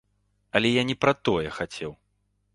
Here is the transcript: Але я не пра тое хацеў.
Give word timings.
Але 0.59 0.71
я 0.75 0.83
не 0.91 0.95
пра 1.05 1.13
тое 1.29 1.47
хацеў. 1.61 1.91